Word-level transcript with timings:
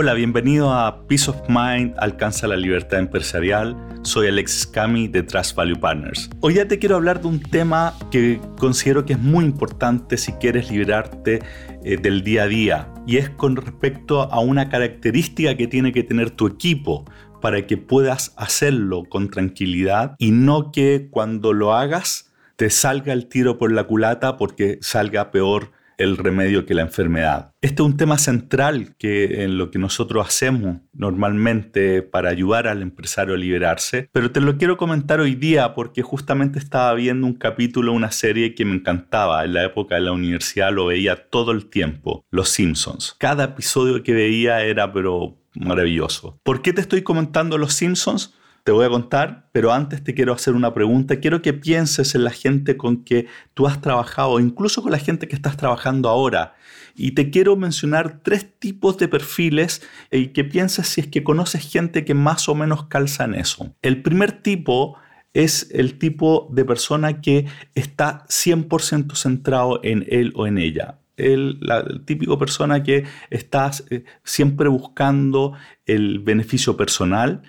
Hola, 0.00 0.14
bienvenido 0.14 0.72
a 0.72 1.08
Peace 1.08 1.28
of 1.28 1.40
Mind, 1.48 1.92
Alcanza 1.98 2.46
la 2.46 2.54
Libertad 2.54 3.00
Empresarial. 3.00 3.76
Soy 4.02 4.28
Alexis 4.28 4.64
Cami 4.64 5.08
de 5.08 5.24
Trust 5.24 5.56
Value 5.56 5.80
Partners. 5.80 6.30
Hoy 6.38 6.54
ya 6.54 6.68
te 6.68 6.78
quiero 6.78 6.94
hablar 6.94 7.20
de 7.20 7.26
un 7.26 7.42
tema 7.42 7.94
que 8.12 8.40
considero 8.60 9.04
que 9.04 9.14
es 9.14 9.18
muy 9.18 9.44
importante 9.44 10.16
si 10.16 10.30
quieres 10.34 10.70
liberarte 10.70 11.40
eh, 11.82 11.96
del 11.96 12.22
día 12.22 12.44
a 12.44 12.46
día 12.46 12.94
y 13.08 13.16
es 13.16 13.28
con 13.28 13.56
respecto 13.56 14.22
a 14.32 14.38
una 14.38 14.68
característica 14.68 15.56
que 15.56 15.66
tiene 15.66 15.90
que 15.90 16.04
tener 16.04 16.30
tu 16.30 16.46
equipo 16.46 17.04
para 17.40 17.66
que 17.66 17.76
puedas 17.76 18.34
hacerlo 18.36 19.02
con 19.08 19.30
tranquilidad 19.30 20.14
y 20.20 20.30
no 20.30 20.70
que 20.70 21.08
cuando 21.10 21.52
lo 21.52 21.74
hagas 21.74 22.30
te 22.54 22.70
salga 22.70 23.12
el 23.12 23.26
tiro 23.26 23.58
por 23.58 23.72
la 23.72 23.82
culata 23.82 24.36
porque 24.36 24.78
salga 24.80 25.32
peor 25.32 25.72
el 25.98 26.16
remedio 26.16 26.64
que 26.64 26.74
la 26.74 26.82
enfermedad. 26.82 27.52
Este 27.60 27.82
es 27.82 27.86
un 27.86 27.96
tema 27.96 28.18
central 28.18 28.96
que 28.98 29.42
en 29.44 29.58
lo 29.58 29.70
que 29.70 29.78
nosotros 29.78 30.26
hacemos 30.26 30.78
normalmente 30.92 32.02
para 32.02 32.30
ayudar 32.30 32.66
al 32.68 32.82
empresario 32.82 33.34
a 33.34 33.38
liberarse, 33.38 34.08
pero 34.12 34.30
te 34.30 34.40
lo 34.40 34.56
quiero 34.56 34.76
comentar 34.76 35.20
hoy 35.20 35.34
día 35.34 35.74
porque 35.74 36.02
justamente 36.02 36.58
estaba 36.58 36.94
viendo 36.94 37.26
un 37.26 37.34
capítulo, 37.34 37.92
una 37.92 38.12
serie 38.12 38.54
que 38.54 38.64
me 38.64 38.76
encantaba. 38.76 39.44
En 39.44 39.54
la 39.54 39.64
época 39.64 39.96
de 39.96 40.02
la 40.02 40.12
universidad 40.12 40.72
lo 40.72 40.86
veía 40.86 41.28
todo 41.28 41.50
el 41.52 41.66
tiempo, 41.66 42.24
Los 42.30 42.48
Simpsons. 42.50 43.16
Cada 43.18 43.44
episodio 43.44 44.02
que 44.02 44.12
veía 44.12 44.62
era 44.62 44.92
pero 44.92 45.36
maravilloso. 45.54 46.38
¿Por 46.44 46.62
qué 46.62 46.72
te 46.72 46.80
estoy 46.80 47.02
comentando 47.02 47.58
Los 47.58 47.74
Simpsons? 47.74 48.34
Te 48.68 48.72
voy 48.72 48.84
a 48.84 48.90
contar, 48.90 49.48
pero 49.50 49.72
antes 49.72 50.04
te 50.04 50.12
quiero 50.12 50.34
hacer 50.34 50.52
una 50.52 50.74
pregunta. 50.74 51.20
Quiero 51.20 51.40
que 51.40 51.54
pienses 51.54 52.14
en 52.14 52.22
la 52.22 52.30
gente 52.30 52.76
con 52.76 53.02
que 53.02 53.26
tú 53.54 53.66
has 53.66 53.80
trabajado, 53.80 54.38
incluso 54.40 54.82
con 54.82 54.92
la 54.92 54.98
gente 54.98 55.26
que 55.26 55.34
estás 55.34 55.56
trabajando 55.56 56.10
ahora. 56.10 56.54
Y 56.94 57.12
te 57.12 57.30
quiero 57.30 57.56
mencionar 57.56 58.20
tres 58.22 58.58
tipos 58.58 58.98
de 58.98 59.08
perfiles 59.08 59.80
y 60.10 60.34
que 60.34 60.44
pienses 60.44 60.86
si 60.86 61.00
es 61.00 61.06
que 61.06 61.24
conoces 61.24 61.66
gente 61.66 62.04
que 62.04 62.12
más 62.12 62.46
o 62.50 62.54
menos 62.54 62.88
calza 62.88 63.24
en 63.24 63.36
eso. 63.36 63.74
El 63.80 64.02
primer 64.02 64.32
tipo 64.32 64.98
es 65.32 65.70
el 65.72 65.98
tipo 65.98 66.50
de 66.52 66.66
persona 66.66 67.22
que 67.22 67.46
está 67.74 68.26
100% 68.28 69.14
centrado 69.14 69.80
en 69.82 70.04
él 70.10 70.34
o 70.36 70.46
en 70.46 70.58
ella. 70.58 70.98
El, 71.16 71.56
la 71.62 71.86
típico 72.04 72.38
persona 72.38 72.82
que 72.82 73.06
está 73.30 73.70
eh, 73.88 74.04
siempre 74.24 74.68
buscando 74.68 75.54
el 75.86 76.18
beneficio 76.18 76.76
personal, 76.76 77.40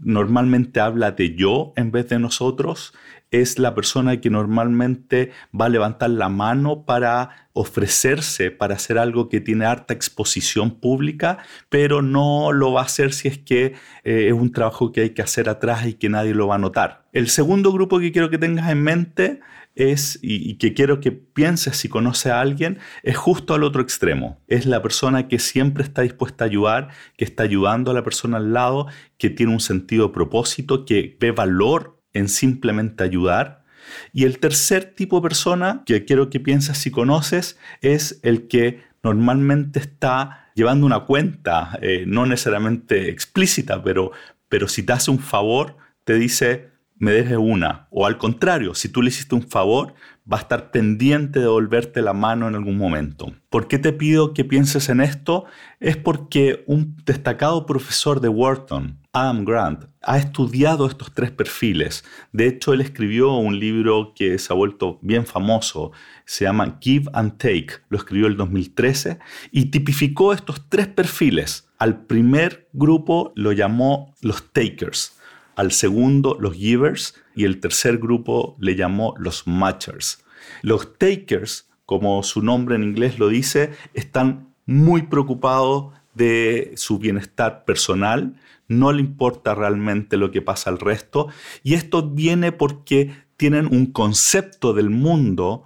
normalmente 0.00 0.80
habla 0.80 1.12
de 1.12 1.34
yo 1.34 1.72
en 1.76 1.90
vez 1.90 2.08
de 2.08 2.18
nosotros, 2.18 2.92
es 3.30 3.58
la 3.58 3.74
persona 3.74 4.20
que 4.20 4.30
normalmente 4.30 5.32
va 5.58 5.66
a 5.66 5.68
levantar 5.68 6.10
la 6.10 6.28
mano 6.28 6.84
para 6.84 7.48
ofrecerse, 7.52 8.50
para 8.50 8.74
hacer 8.74 8.98
algo 8.98 9.28
que 9.28 9.40
tiene 9.40 9.64
harta 9.64 9.94
exposición 9.94 10.78
pública, 10.78 11.38
pero 11.68 12.00
no 12.02 12.52
lo 12.52 12.72
va 12.72 12.82
a 12.82 12.84
hacer 12.84 13.12
si 13.12 13.28
es 13.28 13.38
que 13.38 13.74
eh, 14.04 14.26
es 14.28 14.32
un 14.32 14.52
trabajo 14.52 14.92
que 14.92 15.02
hay 15.02 15.10
que 15.10 15.22
hacer 15.22 15.48
atrás 15.48 15.86
y 15.86 15.94
que 15.94 16.08
nadie 16.08 16.34
lo 16.34 16.46
va 16.46 16.56
a 16.56 16.58
notar. 16.58 17.04
El 17.12 17.28
segundo 17.28 17.72
grupo 17.72 17.98
que 17.98 18.12
quiero 18.12 18.30
que 18.30 18.38
tengas 18.38 18.70
en 18.70 18.82
mente 18.82 19.40
es, 19.74 20.18
y, 20.22 20.56
que 20.58 20.74
quiero 20.74 21.00
que 21.00 21.12
pienses 21.12 21.76
si 21.76 21.88
conoce 21.88 22.30
a 22.30 22.40
alguien, 22.40 22.78
es 23.02 23.16
justo 23.16 23.54
al 23.54 23.64
otro 23.64 23.82
extremo. 23.82 24.40
Es 24.46 24.66
la 24.66 24.82
persona 24.82 25.28
que 25.28 25.38
siempre 25.38 25.82
está 25.82 26.02
dispuesta 26.02 26.44
a 26.44 26.46
ayudar, 26.46 26.88
que 27.16 27.24
está 27.24 27.42
ayudando 27.42 27.90
a 27.90 27.94
la 27.94 28.04
persona 28.04 28.36
al 28.36 28.52
lado, 28.52 28.86
que 29.18 29.30
tiene 29.30 29.52
un 29.52 29.60
sentido 29.60 30.08
de 30.08 30.14
propósito, 30.14 30.84
que 30.84 31.16
ve 31.20 31.32
valor 31.32 32.00
en 32.12 32.28
simplemente 32.28 33.02
ayudar. 33.02 33.64
Y 34.12 34.24
el 34.24 34.38
tercer 34.38 34.94
tipo 34.94 35.16
de 35.16 35.22
persona 35.22 35.82
que 35.86 36.04
quiero 36.04 36.30
que 36.30 36.40
pienses 36.40 36.78
si 36.78 36.90
conoces 36.90 37.58
es 37.80 38.20
el 38.22 38.48
que 38.48 38.82
normalmente 39.02 39.80
está 39.80 40.50
llevando 40.54 40.86
una 40.86 41.00
cuenta, 41.00 41.78
eh, 41.82 42.04
no 42.06 42.26
necesariamente 42.26 43.10
explícita, 43.10 43.82
pero, 43.82 44.12
pero 44.48 44.68
si 44.68 44.82
te 44.82 44.92
hace 44.92 45.10
un 45.10 45.18
favor, 45.18 45.76
te 46.04 46.14
dice, 46.14 46.70
me 46.96 47.12
deje 47.12 47.36
una. 47.36 47.88
O 47.90 48.06
al 48.06 48.18
contrario, 48.18 48.74
si 48.74 48.88
tú 48.88 49.02
le 49.02 49.08
hiciste 49.08 49.34
un 49.34 49.42
favor, 49.42 49.94
va 50.30 50.38
a 50.38 50.40
estar 50.40 50.70
pendiente 50.70 51.40
de 51.40 51.46
volverte 51.46 52.00
la 52.00 52.12
mano 52.12 52.48
en 52.48 52.54
algún 52.54 52.78
momento. 52.78 53.34
¿Por 53.50 53.68
qué 53.68 53.78
te 53.78 53.92
pido 53.92 54.32
que 54.32 54.44
pienses 54.44 54.88
en 54.88 55.00
esto? 55.00 55.44
Es 55.80 55.96
porque 55.96 56.64
un 56.66 56.96
destacado 57.04 57.66
profesor 57.66 58.20
de 58.20 58.28
Wharton, 58.28 58.98
Adam 59.12 59.44
Grant, 59.44 59.84
ha 60.02 60.18
estudiado 60.18 60.86
estos 60.86 61.12
tres 61.12 61.30
perfiles. 61.30 62.04
De 62.32 62.46
hecho, 62.46 62.72
él 62.72 62.80
escribió 62.80 63.34
un 63.34 63.58
libro 63.58 64.12
que 64.14 64.38
se 64.38 64.52
ha 64.52 64.56
vuelto 64.56 64.98
bien 65.02 65.26
famoso, 65.26 65.92
se 66.24 66.44
llama 66.44 66.78
Give 66.80 67.10
and 67.12 67.36
Take, 67.36 67.82
lo 67.88 67.98
escribió 67.98 68.28
en 68.28 68.36
2013, 68.36 69.18
y 69.50 69.66
tipificó 69.66 70.32
estos 70.32 70.68
tres 70.68 70.88
perfiles. 70.88 71.68
Al 71.78 72.06
primer 72.06 72.68
grupo 72.72 73.32
lo 73.34 73.52
llamó 73.52 74.14
los 74.22 74.52
takers 74.52 75.18
al 75.56 75.72
segundo 75.72 76.36
los 76.40 76.54
givers 76.54 77.14
y 77.34 77.44
el 77.44 77.60
tercer 77.60 77.98
grupo 77.98 78.56
le 78.60 78.76
llamó 78.76 79.14
los 79.18 79.46
matchers. 79.46 80.24
Los 80.62 80.98
takers, 80.98 81.68
como 81.86 82.22
su 82.22 82.42
nombre 82.42 82.76
en 82.76 82.82
inglés 82.82 83.18
lo 83.18 83.28
dice, 83.28 83.72
están 83.92 84.54
muy 84.66 85.02
preocupados 85.02 85.92
de 86.14 86.72
su 86.76 86.98
bienestar 86.98 87.64
personal, 87.64 88.36
no 88.68 88.92
le 88.92 89.00
importa 89.00 89.54
realmente 89.54 90.16
lo 90.16 90.30
que 90.30 90.42
pasa 90.42 90.70
al 90.70 90.78
resto 90.78 91.28
y 91.62 91.74
esto 91.74 92.10
viene 92.10 92.52
porque 92.52 93.14
tienen 93.36 93.66
un 93.66 93.86
concepto 93.86 94.72
del 94.72 94.90
mundo 94.90 95.64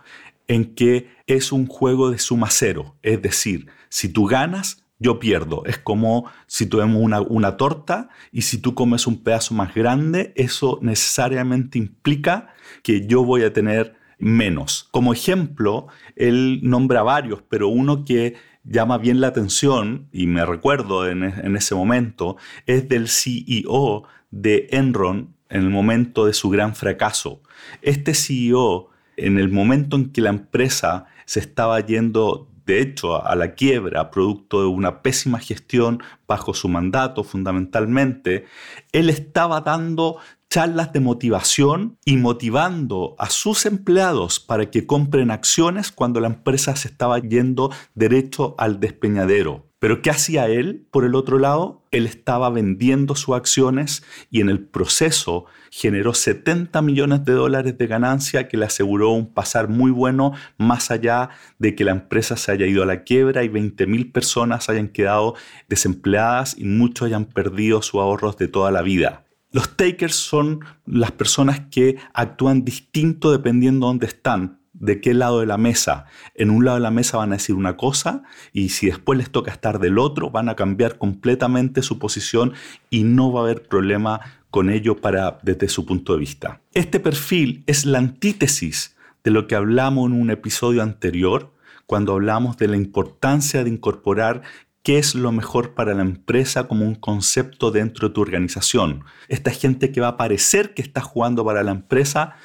en 0.49 0.75
que 0.75 1.09
es 1.27 1.53
un 1.53 1.67
juego 1.67 2.11
de 2.11 2.19
suma 2.19 2.49
cero, 2.51 2.97
es 3.03 3.21
decir, 3.21 3.69
si 3.91 4.09
tú 4.09 4.27
ganas, 4.27 4.85
yo 4.99 5.19
pierdo. 5.19 5.65
Es 5.67 5.79
como 5.79 6.31
si 6.47 6.67
tomemos 6.67 7.03
una, 7.03 7.21
una, 7.21 7.57
torta 7.57 8.09
y 8.33 8.43
si 8.43 8.59
tú 8.59 8.75
comes 8.75 9.07
un 9.07 9.23
pedazo 9.23 9.55
más 9.55 9.75
grande, 9.75 10.33
eso 10.37 10.79
necesariamente 10.83 11.79
implica 11.79 12.49
que 12.83 13.07
yo 13.07 13.25
voy 13.25 13.43
a 13.43 13.53
tener 13.53 13.97
menos. 14.19 14.89
Como 14.91 15.13
ejemplo, 15.13 15.87
él 16.17 16.61
nombra 16.63 17.03
varios, 17.03 17.43
pero 17.49 17.69
uno 17.69 18.05
que 18.05 18.35
llama 18.65 18.99
bien 18.99 19.21
la 19.21 19.29
atención, 19.29 20.09
y 20.13 20.27
me 20.27 20.45
recuerdo 20.45 21.09
en, 21.09 21.23
en 21.23 21.57
ese 21.57 21.75
momento, 21.75 22.37
es 22.67 22.89
del 22.89 23.09
CEO 23.09 24.05
de 24.31 24.69
Enron 24.71 25.35
en 25.49 25.63
el 25.63 25.71
momento 25.71 26.27
de 26.27 26.35
su 26.35 26.51
gran 26.51 26.75
fracaso. 26.75 27.43
Este 27.81 28.15
CEO, 28.15 28.91
en 29.17 29.39
el 29.39 29.49
momento 29.49 29.97
en 29.97 30.11
que 30.11 30.21
la 30.21 30.31
empresa 30.31 31.07
se 31.25 31.41
estaba 31.41 31.81
yendo 31.81 32.51
de 32.69 32.83
hecho 32.83 33.27
a 33.27 33.35
la 33.35 33.55
quiebra 33.55 34.11
producto 34.11 34.61
de 34.61 34.67
una 34.67 35.01
pésima 35.01 35.41
gestión 35.41 36.03
bajo 36.29 36.53
su 36.53 36.69
mandato 36.69 37.25
fundamentalmente, 37.25 38.45
él 38.93 39.09
estaba 39.09 39.63
dando 39.63 40.19
charlas 40.51 40.93
de 40.93 41.01
motivación 41.01 41.99
y 42.05 42.19
motivando 42.19 43.17
a 43.19 43.31
sus 43.31 43.65
empleados 43.65 44.39
para 44.39 44.71
que 44.71 44.87
compren 44.87 45.31
acciones 45.31 45.91
cuando 45.91 46.21
la 46.21 46.29
empresa 46.29 46.77
se 46.77 46.89
estaba 46.89 47.19
yendo 47.19 47.71
derecho 47.95 48.55
al 48.59 48.81
despeñadero. 48.81 49.68
Pero 49.81 50.03
¿qué 50.03 50.11
hacía 50.11 50.49
él? 50.49 50.89
Por 50.91 51.05
el 51.05 51.15
otro 51.15 51.39
lado, 51.39 51.85
él 51.93 52.07
estaba 52.07 52.51
vendiendo 52.51 53.15
sus 53.15 53.37
acciones 53.37 54.03
y 54.29 54.41
en 54.41 54.49
el 54.49 54.61
proceso 54.61 55.47
generó 55.71 56.15
70 56.15 56.83
millones 56.83 57.25
de 57.25 57.33
dólares 57.33 57.79
de 57.79 57.87
ganancia 57.87 58.49
que 58.49 58.57
le 58.57 58.65
aseguró 58.65 59.11
un 59.11 59.33
pasar 59.33 59.69
muy 59.69 59.93
bueno 59.93 60.33
más 60.57 60.91
allá 60.91 61.31
de 61.59 61.77
que 61.77 61.85
la 61.85 61.93
empresa 61.93 62.37
se 62.37 62.51
haya 62.51 62.67
ido 62.67 62.83
a 62.83 62.87
la 62.87 63.05
quiebra 63.05 63.45
y 63.45 63.49
20 63.49 63.87
mil 63.87 64.11
personas 64.11 64.69
hayan 64.69 64.89
quedado 64.89 65.35
desempleadas 65.69 66.59
y 66.59 66.65
muchos 66.65 67.07
hayan 67.07 67.27
perdido 67.27 67.81
sus 67.81 68.01
ahorros 68.01 68.37
de 68.37 68.49
toda 68.49 68.73
la 68.73 68.83
vida. 68.83 69.27
Los 69.51 69.77
takers 69.77 70.17
son 70.17 70.61
las 70.87 71.13
personas 71.13 71.61
que 71.71 71.97
actúan 72.13 72.65
distinto 72.65 73.31
dependiendo 73.31 73.87
de 73.87 73.91
dónde 73.91 74.07
están 74.07 74.58
de 74.81 75.01
qué 75.01 75.15
lado 75.15 75.41
de 75.41 75.47
la 75.47 75.59
mesa. 75.59 76.07
En 76.35 76.51
un 76.51 76.65
lado 76.65 76.77
de 76.77 76.83
la 76.83 76.91
mesa 76.91 77.19
van 77.19 77.33
a 77.33 77.37
decir 77.37 77.55
una 77.55 77.77
cosa 77.77 78.23
y 78.53 78.71
si 78.71 78.87
después 78.87 79.19
les 79.19 79.31
toca 79.31 79.51
estar 79.51 79.79
del 79.79 79.99
otro, 79.99 80.31
van 80.31 80.49
a 80.49 80.57
cambiar 80.57 80.99
completamente 80.99 81.83
su 81.83 81.99
posición 81.99 82.53
y 82.91 83.05
no 83.05 83.33
va 83.33 83.41
a 83.41 83.45
haber 83.45 83.63
problema 83.63 84.21
con 84.51 84.71
ello 84.71 84.97
para, 84.97 85.39
desde 85.43 85.69
su 85.69 85.85
punto 85.85 86.15
de 86.15 86.21
vista. 86.21 86.61
Este 86.73 87.01
perfil 87.01 87.63
es 87.67 87.85
la 87.85 87.99
antítesis 87.99 88.97
de 89.25 89.31
lo 89.31 89.47
que 89.47 89.55
hablamos 89.55 90.11
en 90.11 90.21
un 90.21 90.31
episodio 90.31 90.83
anterior, 90.83 91.53
cuando 91.87 92.13
hablamos 92.13 92.57
de 92.57 92.69
la 92.69 92.77
importancia 92.77 93.65
de 93.65 93.71
incorporar 93.71 94.43
qué 94.83 94.99
es 94.99 95.15
lo 95.15 95.33
mejor 95.33 95.75
para 95.75 95.93
la 95.93 96.03
empresa 96.03 96.67
como 96.67 96.87
un 96.87 96.95
concepto 96.95 97.71
dentro 97.71 98.09
de 98.09 98.15
tu 98.15 98.23
organización. 98.23 99.05
Esta 99.29 99.51
gente 99.51 99.93
que 99.93 100.01
va 100.01 100.09
a 100.09 100.17
parecer 100.17 100.73
que 100.73 100.83
está 100.83 101.01
jugando 101.01 101.45
para 101.45 101.63
la 101.63 101.73
empresa, 101.73 102.37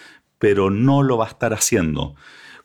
pero 0.43 0.69
no 0.69 1.03
lo 1.03 1.15
va 1.15 1.23
a 1.23 1.29
estar 1.29 1.53
haciendo. 1.53 2.15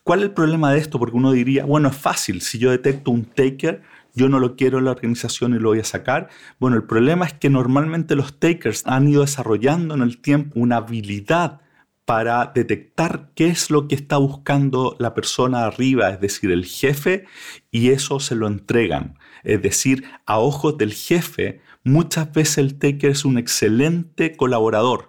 ¿Cuál 0.03 0.19
es 0.19 0.25
el 0.25 0.31
problema 0.33 0.73
de 0.73 0.81
esto? 0.81 0.99
Porque 0.99 1.17
uno 1.17 1.31
diría, 1.31 1.65
bueno, 1.65 1.87
es 1.87 1.97
fácil, 1.97 2.41
si 2.41 2.59
yo 2.59 2.73
detecto 2.73 3.13
un 3.13 3.25
taker, 3.25 3.83
yo 4.17 4.29
no 4.29 4.41
lo 4.41 4.57
quiero 4.57 4.79
en 4.79 4.87
la 4.87 4.91
organización 4.91 5.55
y 5.55 5.61
lo 5.61 5.69
voy 5.69 5.79
a 5.79 5.85
sacar. 5.85 6.29
Bueno, 6.59 6.77
el 6.77 6.83
problema 6.83 7.25
es 7.25 7.35
que 7.35 7.51
normalmente 7.51 8.17
los 8.17 8.41
takers 8.41 8.83
han 8.85 9.07
ido 9.07 9.21
desarrollando 9.21 9.95
en 9.95 10.03
el 10.03 10.21
tiempo 10.21 10.59
una 10.59 10.79
habilidad 10.79 11.61
para 12.05 12.51
detectar 12.53 13.31
qué 13.37 13.47
es 13.47 13.71
lo 13.71 13.87
que 13.87 13.95
está 13.95 14.17
buscando 14.17 14.97
la 14.99 15.15
persona 15.15 15.65
arriba, 15.65 16.11
es 16.11 16.21
decir, 16.21 16.51
el 16.51 16.65
jefe, 16.65 17.27
y 17.71 17.91
eso 17.91 18.19
se 18.19 18.35
lo 18.35 18.49
entregan. 18.49 19.21
Es 19.45 19.63
decir, 19.63 20.03
a 20.27 20.41
ojos 20.41 20.79
del 20.79 20.95
jefe, 20.95 21.61
muchas 21.85 22.33
veces 22.33 22.59
el 22.59 22.77
taker 22.77 23.11
es 23.11 23.25
un 23.25 23.39
excelente 23.39 24.37
colaborador. 24.37 25.08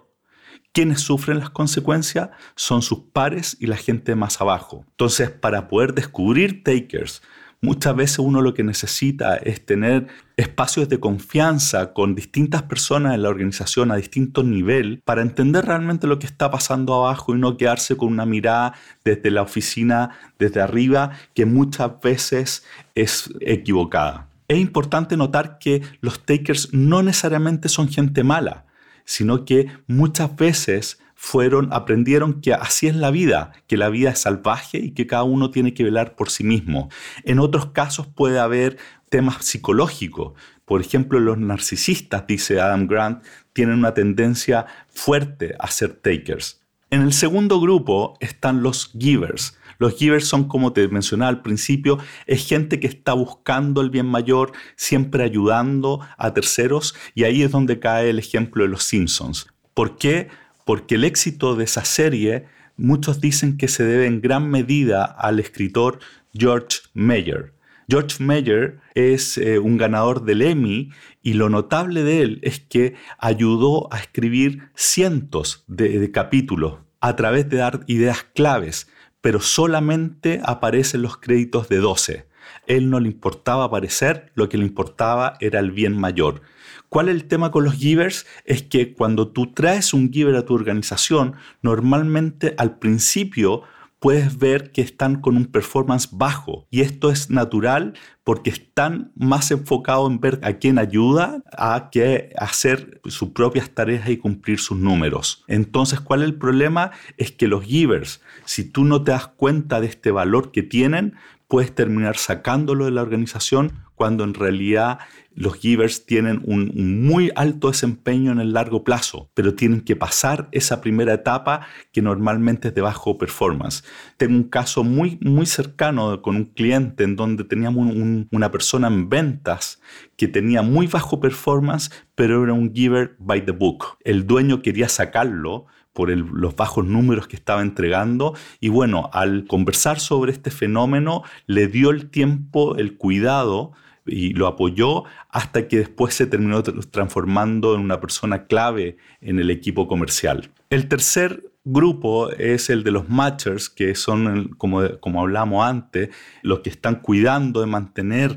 Quienes 0.72 1.00
sufren 1.00 1.38
las 1.38 1.50
consecuencias 1.50 2.30
son 2.54 2.82
sus 2.82 3.00
pares 3.12 3.56
y 3.60 3.66
la 3.66 3.76
gente 3.76 4.14
más 4.14 4.40
abajo. 4.40 4.84
Entonces, 4.90 5.30
para 5.30 5.68
poder 5.68 5.94
descubrir 5.94 6.62
takers, 6.62 7.22
Muchas 7.62 7.94
veces 7.94 8.18
uno 8.20 8.40
lo 8.40 8.54
que 8.54 8.64
necesita 8.64 9.36
es 9.36 9.66
tener 9.66 10.06
espacios 10.38 10.88
de 10.88 10.98
confianza 10.98 11.92
con 11.92 12.14
distintas 12.14 12.62
personas 12.62 13.14
en 13.14 13.22
la 13.22 13.28
organización 13.28 13.90
a 13.90 13.96
distinto 13.96 14.42
nivel 14.42 15.02
para 15.04 15.20
entender 15.20 15.66
realmente 15.66 16.06
lo 16.06 16.18
que 16.18 16.24
está 16.26 16.50
pasando 16.50 16.94
abajo 16.94 17.34
y 17.34 17.38
no 17.38 17.58
quedarse 17.58 17.98
con 17.98 18.08
una 18.08 18.24
mirada 18.24 18.72
desde 19.04 19.30
la 19.30 19.42
oficina, 19.42 20.16
desde 20.38 20.62
arriba, 20.62 21.10
que 21.34 21.44
muchas 21.44 22.00
veces 22.00 22.64
es 22.94 23.30
equivocada. 23.40 24.26
Es 24.48 24.58
importante 24.58 25.18
notar 25.18 25.58
que 25.58 25.82
los 26.00 26.24
takers 26.24 26.72
no 26.72 27.02
necesariamente 27.02 27.68
son 27.68 27.88
gente 27.88 28.24
mala, 28.24 28.64
sino 29.04 29.44
que 29.44 29.68
muchas 29.86 30.36
veces 30.36 30.98
fueron, 31.14 31.68
aprendieron 31.72 32.40
que 32.40 32.54
así 32.54 32.86
es 32.86 32.96
la 32.96 33.10
vida, 33.10 33.52
que 33.66 33.76
la 33.76 33.90
vida 33.90 34.10
es 34.10 34.20
salvaje 34.20 34.78
y 34.78 34.92
que 34.92 35.06
cada 35.06 35.22
uno 35.22 35.50
tiene 35.50 35.74
que 35.74 35.84
velar 35.84 36.16
por 36.16 36.30
sí 36.30 36.44
mismo. 36.44 36.88
En 37.24 37.40
otros 37.40 37.66
casos 37.72 38.06
puede 38.06 38.38
haber 38.38 38.78
temas 39.10 39.44
psicológicos. 39.44 40.32
Por 40.64 40.80
ejemplo, 40.80 41.20
los 41.20 41.36
narcisistas, 41.36 42.26
dice 42.26 42.60
Adam 42.60 42.86
Grant, 42.86 43.22
tienen 43.52 43.78
una 43.78 43.92
tendencia 43.92 44.66
fuerte 44.88 45.54
a 45.58 45.68
ser 45.70 45.94
takers. 45.94 46.59
En 46.90 47.02
el 47.02 47.12
segundo 47.12 47.60
grupo 47.60 48.16
están 48.20 48.62
los 48.62 48.90
givers. 48.98 49.56
Los 49.78 49.96
givers 49.96 50.26
son, 50.26 50.48
como 50.48 50.72
te 50.72 50.86
mencionaba 50.88 51.30
al 51.30 51.42
principio, 51.42 51.98
es 52.26 52.46
gente 52.46 52.80
que 52.80 52.86
está 52.86 53.14
buscando 53.14 53.80
el 53.80 53.90
bien 53.90 54.06
mayor, 54.06 54.52
siempre 54.76 55.24
ayudando 55.24 56.00
a 56.18 56.34
terceros, 56.34 56.94
y 57.14 57.24
ahí 57.24 57.42
es 57.42 57.50
donde 57.50 57.78
cae 57.78 58.10
el 58.10 58.18
ejemplo 58.18 58.64
de 58.64 58.68
los 58.68 58.82
Simpsons. 58.82 59.46
¿Por 59.72 59.96
qué? 59.96 60.28
porque 60.70 60.94
el 60.94 61.02
éxito 61.02 61.56
de 61.56 61.64
esa 61.64 61.84
serie 61.84 62.46
muchos 62.76 63.20
dicen 63.20 63.56
que 63.56 63.66
se 63.66 63.82
debe 63.82 64.06
en 64.06 64.20
gran 64.20 64.48
medida 64.48 65.04
al 65.04 65.40
escritor 65.40 65.98
George 66.32 66.78
Meyer. 66.94 67.52
George 67.90 68.22
Meyer 68.22 68.78
es 68.94 69.36
eh, 69.36 69.58
un 69.58 69.76
ganador 69.76 70.24
del 70.24 70.42
Emmy 70.42 70.90
y 71.22 71.32
lo 71.32 71.48
notable 71.48 72.04
de 72.04 72.22
él 72.22 72.38
es 72.42 72.60
que 72.60 72.94
ayudó 73.18 73.92
a 73.92 73.98
escribir 73.98 74.70
cientos 74.76 75.64
de 75.66 76.12
capítulos 76.12 76.78
a 77.00 77.16
través 77.16 77.48
de 77.48 77.56
dar 77.56 77.80
ideas 77.88 78.24
claves, 78.32 78.88
pero 79.20 79.40
solamente 79.40 80.40
aparecen 80.44 81.02
los 81.02 81.16
créditos 81.16 81.68
de 81.68 81.78
12. 81.78 82.28
Él 82.68 82.90
no 82.90 83.00
le 83.00 83.08
importaba 83.08 83.64
aparecer, 83.64 84.30
lo 84.34 84.48
que 84.48 84.58
le 84.58 84.66
importaba 84.66 85.34
era 85.40 85.58
el 85.58 85.72
bien 85.72 85.98
mayor. 85.98 86.42
¿Cuál 86.88 87.08
es 87.08 87.16
el 87.16 87.24
tema 87.24 87.50
con 87.50 87.64
los 87.64 87.74
givers? 87.74 88.26
Es 88.44 88.62
que 88.62 88.94
cuando 88.94 89.28
tú 89.28 89.52
traes 89.52 89.92
un 89.94 90.12
giver 90.12 90.36
a 90.36 90.44
tu 90.44 90.54
organización, 90.54 91.34
normalmente 91.62 92.54
al 92.56 92.78
principio 92.78 93.62
puedes 94.00 94.38
ver 94.38 94.72
que 94.72 94.80
están 94.80 95.20
con 95.20 95.36
un 95.36 95.44
performance 95.44 96.08
bajo. 96.10 96.66
Y 96.70 96.80
esto 96.80 97.10
es 97.10 97.30
natural 97.30 97.94
porque 98.24 98.50
están 98.50 99.12
más 99.14 99.50
enfocados 99.50 100.10
en 100.10 100.20
ver 100.20 100.40
a 100.42 100.54
quién 100.54 100.78
ayuda 100.78 101.44
a 101.52 101.90
que 101.92 102.32
hacer 102.36 103.00
sus 103.04 103.30
propias 103.30 103.70
tareas 103.70 104.08
y 104.08 104.16
cumplir 104.16 104.58
sus 104.58 104.78
números. 104.78 105.44
Entonces, 105.46 106.00
¿cuál 106.00 106.22
es 106.22 106.26
el 106.26 106.34
problema? 106.34 106.90
Es 107.18 107.30
que 107.30 107.46
los 107.46 107.64
givers, 107.64 108.22
si 108.44 108.64
tú 108.64 108.84
no 108.84 109.04
te 109.04 109.12
das 109.12 109.28
cuenta 109.28 109.80
de 109.80 109.86
este 109.86 110.10
valor 110.10 110.50
que 110.50 110.62
tienen, 110.62 111.14
puedes 111.46 111.74
terminar 111.74 112.16
sacándolo 112.16 112.86
de 112.86 112.92
la 112.92 113.02
organización 113.02 113.72
cuando 114.00 114.24
en 114.24 114.32
realidad 114.32 114.98
los 115.34 115.56
givers 115.56 116.06
tienen 116.06 116.40
un, 116.46 116.72
muy 117.04 117.30
alto 117.34 117.68
desempeño 117.68 118.32
en 118.32 118.40
el 118.40 118.54
largo 118.54 118.82
plazo, 118.82 119.30
pero 119.34 119.54
tienen 119.54 119.82
que 119.82 119.94
pasar 119.94 120.48
esa 120.52 120.80
primera 120.80 121.12
etapa 121.12 121.66
que 121.92 122.00
normalmente 122.00 122.68
es 122.68 122.74
de 122.74 122.80
bajo 122.80 123.18
performance. 123.18 123.84
Tengo 124.16 124.36
un 124.36 124.44
caso 124.44 124.84
muy, 124.84 125.18
muy 125.20 125.44
cercano 125.44 126.22
con 126.22 126.36
un 126.36 126.46
cliente 126.46 127.04
en 127.04 127.14
donde 127.14 127.44
teníamos 127.44 127.94
una 128.30 128.50
persona 128.50 128.88
en 128.88 129.10
ventas 129.10 129.82
que 130.16 130.28
tenía 130.28 130.62
muy 130.62 130.86
bajo 130.86 131.20
performance, 131.20 131.90
pero 132.14 132.42
era 132.42 132.54
un 132.54 132.72
giver 132.72 133.16
by 133.18 133.44
the 133.44 133.52
book. 133.52 133.98
El 134.02 134.26
dueño 134.26 134.62
quería 134.62 134.88
sacarlo 134.88 135.66
por 135.92 136.08
los 136.08 136.56
bajos 136.56 136.86
números 136.86 137.28
que 137.28 137.36
estaba 137.36 137.60
entregando. 137.60 138.34
Y 138.60 138.70
bueno, 138.70 139.10
al 139.12 139.44
conversar 139.46 140.00
sobre 140.00 140.32
este 140.32 140.50
fenómeno, 140.50 141.22
le 141.46 141.66
dio 141.66 141.90
el 141.90 142.08
tiempo, 142.08 142.76
el 142.76 142.96
cuidado 142.96 143.72
y 144.10 144.34
lo 144.34 144.46
apoyó 144.46 145.04
hasta 145.30 145.68
que 145.68 145.78
después 145.78 146.14
se 146.14 146.26
terminó 146.26 146.62
transformando 146.62 147.74
en 147.74 147.80
una 147.80 148.00
persona 148.00 148.46
clave 148.46 148.96
en 149.20 149.38
el 149.38 149.50
equipo 149.50 149.86
comercial. 149.86 150.50
El 150.68 150.88
tercer 150.88 151.44
grupo 151.64 152.30
es 152.30 152.70
el 152.70 152.84
de 152.84 152.90
los 152.90 153.08
matchers, 153.08 153.68
que 153.68 153.94
son, 153.94 154.48
como, 154.58 154.98
como 155.00 155.20
hablamos 155.20 155.64
antes, 155.64 156.10
los 156.42 156.60
que 156.60 156.70
están 156.70 156.96
cuidando 156.96 157.60
de 157.60 157.66
mantener 157.66 158.36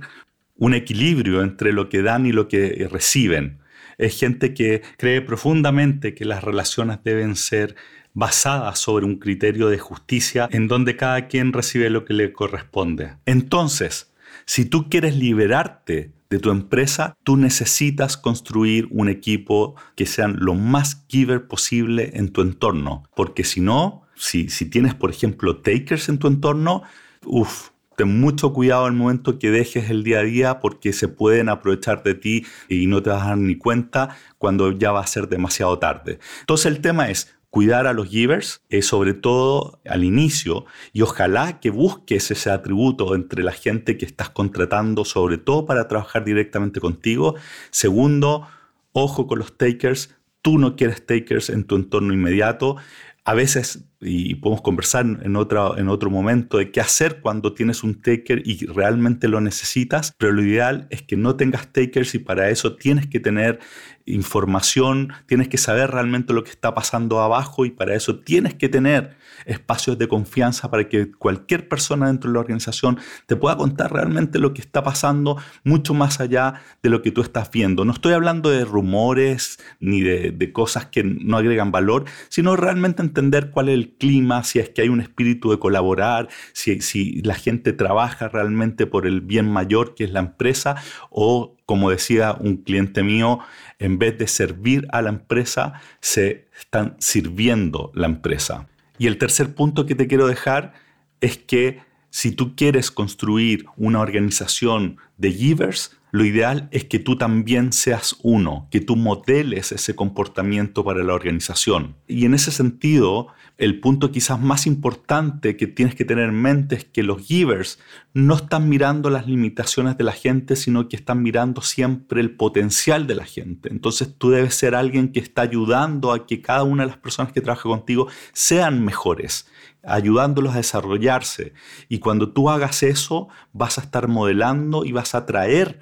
un 0.56 0.74
equilibrio 0.74 1.42
entre 1.42 1.74
lo 1.74 1.90
que 1.90 2.02
dan 2.02 2.25
y 2.25 2.31
lo 2.31 2.48
que 2.48 2.88
reciben. 2.90 3.60
Es 3.98 4.20
gente 4.20 4.54
que 4.54 4.81
cree 4.98 5.22
profundamente 5.22 6.14
que 6.14 6.25
las 6.25 6.44
relaciones 6.44 7.00
deben 7.04 7.36
ser 7.36 7.75
basadas 8.14 8.80
sobre 8.80 9.06
un 9.06 9.18
criterio 9.18 9.70
de 9.70 9.80
justicia 9.80 10.48
en 10.52 10.68
donde 10.68 10.96
cada 10.96 11.28
quien 11.28 11.54
recibe 11.54 11.90
lo 11.90 12.06
que 12.06 12.14
le 12.14 12.31
corresponde. 12.31 13.16
Entonces, 13.25 14.12
si 14.46 14.66
tú 14.66 14.90
quieres 14.90 15.16
liberarte 15.16 16.12
de 16.30 16.40
tu 16.40 16.50
empresa, 16.50 17.16
tú 17.24 17.38
necesitas 17.38 18.18
construir 18.18 18.88
un 18.90 19.08
equipo 19.08 19.76
que 19.96 20.06
sean 20.06 20.38
lo 20.40 20.56
más 20.56 21.06
giver 21.08 21.48
posible 21.48 22.12
en 22.16 22.30
tu 22.30 22.42
entorno. 22.42 23.04
Porque 23.16 23.44
si 23.44 23.62
no, 23.62 24.04
si, 24.16 24.50
si 24.50 24.66
tienes, 24.66 24.96
por 24.96 25.12
ejemplo, 25.12 25.58
takers 25.58 26.10
en 26.10 26.18
tu 26.18 26.28
entorno, 26.28 26.84
uff, 27.24 27.70
ten 27.96 28.20
mucho 28.20 28.54
cuidado 28.54 28.88
el 28.88 28.94
momento 28.94 29.40
que 29.40 29.52
dejes 29.52 29.90
el 29.90 30.04
día 30.04 30.20
a 30.20 30.24
día 30.24 30.60
porque 30.60 30.94
se 30.94 31.08
pueden 31.08 31.50
aprovechar 31.50 32.04
de 32.04 32.16
ti 32.16 32.46
y 32.70 32.88
no 32.88 33.02
te 33.04 33.10
vas 33.10 33.24
a 33.24 33.30
dar 33.30 33.38
ni 33.38 33.56
cuenta 33.56 34.18
cuando 34.38 34.72
ya 34.72 34.92
va 34.92 35.02
a 35.02 35.08
ser 35.08 35.28
demasiado 35.28 35.78
tarde. 35.80 36.20
Entonces 36.42 36.66
el 36.68 36.82
tema 36.82 37.10
es, 37.10 37.36
cuidar 37.54 37.86
a 37.86 37.94
los 37.94 38.08
givers, 38.10 38.64
eh, 38.70 38.82
sobre 38.82 39.14
todo 39.14 39.80
al 39.86 40.04
inicio, 40.04 40.66
y 40.92 41.04
ojalá 41.04 41.60
que 41.60 41.70
busques 41.70 42.32
ese 42.32 42.50
atributo 42.50 43.13
entre 43.13 43.44
la 43.44 43.51
gente 43.51 43.96
que 43.96 44.08
estás 44.08 44.32
contratando, 44.32 45.06
sobre 45.06 45.38
todo 45.38 45.68
para 45.68 45.88
trabajar 45.88 46.25
directamente 46.25 46.80
contigo. 46.80 47.36
Segundo, 47.70 48.48
ojo 48.92 49.27
con 49.27 49.38
los 49.38 49.56
takers, 49.56 50.16
tú 50.42 50.58
no 50.58 50.75
quieres 50.75 51.06
takers 51.06 51.51
en 51.51 51.66
tu 51.66 51.75
entorno 51.75 52.12
inmediato. 52.12 52.77
A 53.24 53.36
veces 53.36 53.86
y 54.03 54.36
podemos 54.36 54.62
conversar 54.62 55.05
en, 55.05 55.36
otra, 55.36 55.72
en 55.77 55.89
otro 55.89 56.10
momento 56.10 56.57
de 56.57 56.72
qué 56.72 56.81
hacer 56.81 57.22
cuando 57.22 57.53
tienes 57.53 57.83
un 57.83 58.01
taker 58.01 58.41
y 58.45 58.65
realmente 58.65 59.27
lo 59.27 59.41
necesitas, 59.41 60.13
pero 60.17 60.31
lo 60.31 60.43
ideal 60.43 60.88
es 60.89 61.01
que 61.01 61.17
no 61.17 61.36
tengas 61.36 61.72
takers 61.72 62.15
y 62.15 62.19
para 62.19 62.50
eso 62.50 62.75
tienes 62.75 63.07
que 63.07 63.19
tener 63.19 63.60
información, 64.05 65.13
tienes 65.27 65.48
que 65.48 65.57
saber 65.57 65.91
realmente 65.91 66.33
lo 66.33 66.43
que 66.43 66.51
está 66.51 66.74
pasando 66.74 67.22
abajo 67.22 67.65
y 67.65 67.72
para 67.72 67.95
eso 67.95 68.19
tienes 68.19 68.53
que 68.53 68.67
tener 68.69 69.15
espacios 69.45 69.98
de 69.98 70.07
confianza 70.07 70.69
para 70.69 70.88
que 70.89 71.12
cualquier 71.12 71.67
persona 71.67 72.07
dentro 72.07 72.29
de 72.29 72.33
la 72.33 72.41
organización 72.41 73.00
te 73.27 73.36
pueda 73.36 73.55
contar 73.55 73.93
realmente 73.93 74.39
lo 74.39 74.53
que 74.53 74.62
está 74.62 74.83
pasando 74.83 75.38
mucho 75.63 75.93
más 75.93 76.19
allá 76.19 76.62
de 76.81 76.89
lo 76.89 77.01
que 77.01 77.12
tú 77.12 77.22
estás 77.22 77.50
viendo. 77.51 77.86
No 77.86 77.93
estoy 77.93 78.13
hablando 78.13 78.50
de 78.50 78.65
rumores 78.65 79.60
ni 79.79 80.01
de, 80.01 80.31
de 80.31 80.53
cosas 80.53 80.88
que 80.88 81.03
no 81.03 81.38
agregan 81.38 81.72
valor, 81.72 82.05
sino 82.29 82.55
realmente 82.55 83.01
entender 83.01 83.51
cuál 83.51 83.69
es 83.69 83.75
el 83.75 83.93
clima, 83.98 84.44
si 84.44 84.60
es 84.60 84.70
que 84.70 84.82
hay 84.82 84.90
un 84.90 85.02
espíritu 85.02 85.52
de 85.52 85.60
colaborar, 85.60 86.30
si, 86.54 86.82
si 86.82 87.22
la 87.22 87.36
gente 87.36 87.74
trabaja 87.74 88.28
realmente 88.28 88.86
por 88.86 89.08
el 89.08 89.22
bien 89.22 89.50
mayor 89.50 89.96
que 89.96 90.04
es 90.04 90.12
la 90.12 90.20
empresa 90.20 90.76
o, 91.10 91.56
como 91.66 91.90
decía 91.90 92.36
un 92.40 92.58
cliente 92.58 93.04
mío, 93.04 93.40
en 93.80 94.00
vez 94.00 94.18
de 94.18 94.28
servir 94.28 94.88
a 94.92 95.02
la 95.02 95.10
empresa, 95.10 95.82
se 96.00 96.48
están 96.60 96.96
sirviendo 97.00 97.92
la 97.94 98.08
empresa. 98.08 98.68
Y 98.98 99.08
el 99.08 99.18
tercer 99.18 99.56
punto 99.56 99.86
que 99.86 99.96
te 99.96 100.08
quiero 100.08 100.28
dejar 100.28 100.74
es 101.22 101.38
que 101.38 101.82
si 102.10 102.32
tú 102.32 102.56
quieres 102.56 102.92
construir 102.92 103.66
una 103.76 104.00
organización 104.00 104.98
de 105.17 105.32
givers, 105.32 105.98
lo 106.13 106.25
ideal 106.25 106.70
es 106.72 106.86
que 106.86 107.00
tú 107.00 107.17
también 107.17 107.74
seas 107.74 108.15
uno, 108.22 108.67
que 108.70 108.79
tú 108.79 108.96
modeles 108.96 109.72
ese 109.72 109.96
comportamiento 109.96 110.84
para 110.86 111.03
la 111.03 111.15
organización. 111.15 111.96
Y 112.08 112.25
en 112.25 112.36
ese 112.36 112.51
sentido, 112.51 113.29
el 113.58 113.79
punto 113.79 114.12
quizás 114.12 114.39
más 114.39 114.67
importante 114.67 115.58
que 115.58 115.65
tienes 115.65 115.96
que 115.96 116.05
tener 116.05 116.29
en 116.29 116.39
mente 116.39 116.75
es 116.75 116.86
que 116.86 117.01
los 117.01 117.20
givers 117.20 117.79
no 118.13 118.36
están 118.36 118.70
mirando 118.70 119.10
las 119.10 119.25
limitaciones 119.25 119.98
de 119.98 120.03
la 120.03 120.12
gente, 120.12 120.55
sino 120.55 120.88
que 120.88 120.96
están 120.96 121.24
mirando 121.24 121.62
siempre 121.62 122.22
el 122.22 122.36
potencial 122.36 123.08
de 123.08 123.15
la 123.15 123.25
gente. 123.25 123.70
Entonces 123.72 124.13
tú 124.15 124.29
debes 124.29 124.53
ser 124.53 124.75
alguien 124.75 125.12
que 125.12 125.20
está 125.20 125.41
ayudando 125.41 126.12
a 126.12 126.27
que 126.27 126.41
cada 126.41 126.63
una 126.63 126.84
de 126.84 126.89
las 126.89 126.98
personas 126.98 127.32
que 127.32 127.41
trabaja 127.41 127.63
contigo 127.63 128.08
sean 128.34 128.86
mejores, 128.86 129.48
ayudándolos 129.84 130.53
a 130.53 130.58
desarrollarse. 130.58 131.53
Y 131.89 132.00
cuando 132.00 132.32
tú 132.34 132.50
hagas 132.50 132.84
eso, 132.84 133.29
vas 133.51 133.77
a 133.77 133.82
estar 133.82 134.08
modelando 134.08 134.86
y 134.86 134.91
vas 134.91 135.02
a 135.15 135.25
traer 135.25 135.79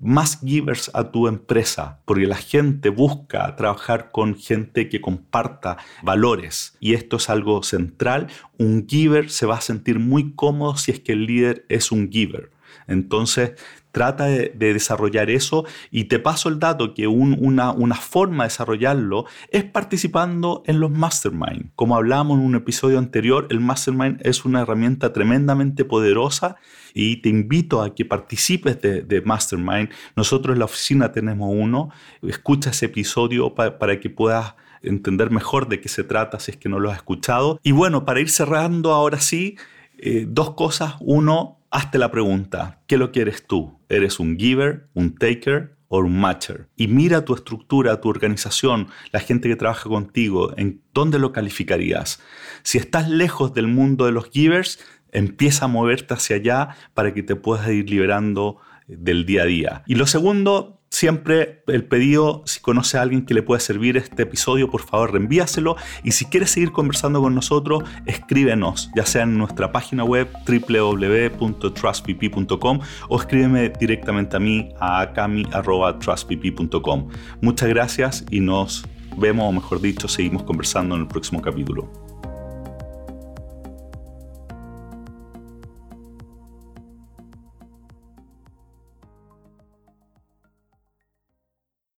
más 0.00 0.40
givers 0.40 0.90
a 0.92 1.10
tu 1.10 1.28
empresa, 1.28 2.00
porque 2.04 2.26
la 2.26 2.36
gente 2.36 2.90
busca 2.90 3.54
trabajar 3.56 4.10
con 4.10 4.34
gente 4.34 4.88
que 4.88 5.00
comparta 5.00 5.78
valores 6.02 6.76
y 6.80 6.94
esto 6.94 7.16
es 7.16 7.30
algo 7.30 7.62
central. 7.62 8.28
Un 8.58 8.86
giver 8.88 9.30
se 9.30 9.46
va 9.46 9.56
a 9.56 9.60
sentir 9.60 9.98
muy 9.98 10.34
cómodo 10.34 10.76
si 10.76 10.90
es 10.90 11.00
que 11.00 11.12
el 11.12 11.26
líder 11.26 11.64
es 11.68 11.90
un 11.90 12.10
giver. 12.10 12.50
Entonces, 12.86 13.52
trata 13.92 14.24
de, 14.24 14.50
desarrollar 14.50 15.30
eso 15.30 15.64
y 15.90 16.04
te 16.04 16.18
paso 16.18 16.48
el 16.48 16.58
dato 16.58 16.92
que 16.92 17.06
una, 17.06 17.70
una, 17.70 17.94
forma 17.94 18.44
de 18.44 18.48
desarrollarlo 18.48 19.24
es 19.50 19.64
participando 19.64 20.64
en 20.66 20.80
los 20.80 20.90
mastermind. 20.90 21.70
Como 21.76 21.96
hablábamos 21.96 22.38
en 22.38 22.44
un 22.44 22.56
episodio 22.56 22.98
anterior, 22.98 23.46
el 23.50 23.60
mastermind 23.60 24.20
es 24.26 24.44
una 24.44 24.62
herramienta 24.62 25.12
tremendamente 25.12 25.84
poderosa 25.84 26.56
y 26.94 27.16
te 27.16 27.28
invito 27.28 27.82
a 27.82 27.94
que 27.94 28.06
participes 28.06 28.80
de, 28.80 29.22
mastermind. 29.24 29.90
Nosotros 30.16 30.54
en 30.54 30.60
la 30.60 30.64
oficina 30.64 31.12
tenemos 31.12 31.50
uno, 31.52 31.90
escucha 32.22 32.70
ese 32.70 32.86
episodio 32.86 33.54
para 33.54 34.00
que 34.00 34.08
puedas 34.08 34.54
entender 34.80 35.30
mejor 35.30 35.68
de 35.68 35.80
qué 35.80 35.88
se 35.88 36.04
trata 36.04 36.38
si 36.38 36.52
es 36.52 36.56
que 36.56 36.68
no 36.68 36.78
lo 36.78 36.90
has 36.90 36.96
escuchado. 36.96 37.58
Y 37.62 37.72
bueno, 37.72 38.04
para 38.04 38.20
ir 38.20 38.30
cerrando 38.30 38.92
ahora 38.92 39.20
sí, 39.20 39.56
eh, 39.98 40.26
dos 40.28 40.54
cosas. 40.54 40.94
Uno, 41.00 41.58
hazte 41.70 41.98
la 41.98 42.10
pregunta, 42.10 42.80
¿qué 42.86 42.96
lo 42.96 43.10
quieres 43.10 43.46
tú? 43.46 43.78
¿Eres 43.88 44.20
un 44.20 44.38
giver, 44.38 44.88
un 44.94 45.14
taker 45.14 45.76
o 45.88 45.98
un 45.98 46.20
matcher? 46.20 46.68
Y 46.76 46.88
mira 46.88 47.24
tu 47.24 47.34
estructura, 47.34 48.00
tu 48.00 48.08
organización, 48.08 48.88
la 49.12 49.20
gente 49.20 49.48
que 49.48 49.56
trabaja 49.56 49.88
contigo, 49.88 50.52
¿en 50.56 50.82
dónde 50.92 51.18
lo 51.18 51.32
calificarías? 51.32 52.20
Si 52.62 52.78
estás 52.78 53.08
lejos 53.08 53.54
del 53.54 53.66
mundo 53.66 54.04
de 54.06 54.12
los 54.12 54.30
givers, 54.30 54.78
empieza 55.14 55.64
a 55.64 55.68
moverte 55.68 56.12
hacia 56.12 56.36
allá 56.36 56.76
para 56.92 57.14
que 57.14 57.22
te 57.22 57.36
puedas 57.36 57.66
ir 57.68 57.88
liberando 57.88 58.58
del 58.86 59.24
día 59.24 59.42
a 59.42 59.46
día. 59.46 59.82
Y 59.86 59.94
lo 59.94 60.06
segundo, 60.06 60.82
Siempre 60.94 61.62
el 61.66 61.84
pedido, 61.84 62.44
si 62.46 62.60
conoce 62.60 62.98
a 62.98 63.02
alguien 63.02 63.26
que 63.26 63.34
le 63.34 63.42
pueda 63.42 63.58
servir 63.58 63.96
este 63.96 64.22
episodio, 64.22 64.70
por 64.70 64.82
favor 64.82 65.12
reenvíaselo. 65.12 65.74
Y 66.04 66.12
si 66.12 66.26
quieres 66.26 66.52
seguir 66.52 66.70
conversando 66.70 67.20
con 67.20 67.34
nosotros, 67.34 67.82
escríbenos, 68.06 68.92
ya 68.94 69.04
sea 69.04 69.24
en 69.24 69.36
nuestra 69.36 69.72
página 69.72 70.04
web 70.04 70.28
www.trustpp.com 70.46 72.80
o 73.08 73.18
escríbeme 73.18 73.70
directamente 73.70 74.36
a 74.36 74.38
mí 74.38 74.68
a 74.78 75.12
cami.trustpp.com. 75.12 77.08
Muchas 77.40 77.68
gracias 77.68 78.24
y 78.30 78.38
nos 78.38 78.86
vemos, 79.16 79.48
o 79.48 79.52
mejor 79.52 79.80
dicho, 79.80 80.06
seguimos 80.06 80.44
conversando 80.44 80.94
en 80.94 81.00
el 81.00 81.08
próximo 81.08 81.42
capítulo. 81.42 82.13